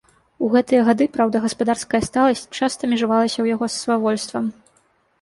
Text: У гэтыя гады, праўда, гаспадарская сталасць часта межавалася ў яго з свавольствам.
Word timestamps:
У 0.45 0.47
гэтыя 0.53 0.85
гады, 0.87 1.07
праўда, 1.17 1.41
гаспадарская 1.43 2.01
сталасць 2.09 2.43
часта 2.57 2.81
межавалася 2.97 3.35
ў 3.41 3.45
яго 3.57 3.65
з 3.73 3.79
свавольствам. 3.83 4.53